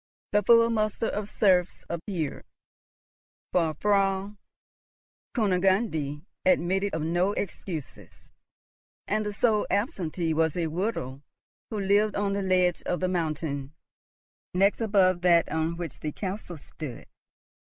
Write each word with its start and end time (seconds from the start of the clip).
The 0.31 0.41
full 0.41 0.71
muster 0.71 1.05
of 1.05 1.29
serfs 1.29 1.85
appeared, 1.87 2.43
for 3.51 3.75
Frau 3.75 4.35
Kunigunde 5.35 6.23
admitted 6.43 6.95
of 6.95 7.03
no 7.03 7.33
excuses, 7.33 8.31
and 9.07 9.23
the 9.23 9.31
sole 9.31 9.67
absentee 9.69 10.33
was 10.33 10.57
a 10.57 10.65
widow 10.65 11.21
who 11.69 11.79
lived 11.79 12.15
on 12.15 12.33
the 12.33 12.41
ledge 12.41 12.81
of 12.87 12.99
the 12.99 13.07
mountain 13.07 13.73
next 14.55 14.81
above 14.81 15.21
that 15.21 15.47
on 15.49 15.77
which 15.77 15.99
the 15.99 16.11
castle 16.11 16.57
stood. 16.57 17.05